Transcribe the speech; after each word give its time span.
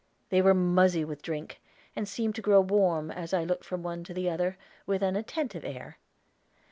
They 0.29 0.41
were 0.41 0.55
muzzy 0.55 1.05
with 1.05 1.21
drink, 1.21 1.61
and 1.95 2.09
seemed 2.09 2.33
to 2.33 2.41
grow 2.41 2.59
warm, 2.59 3.11
as 3.11 3.35
I 3.35 3.43
looked 3.43 3.63
from 3.63 3.83
one 3.83 4.03
to 4.05 4.15
the 4.15 4.31
other, 4.31 4.57
with 4.87 5.03
an 5.03 5.15
attentive 5.15 5.63
air. 5.63 5.99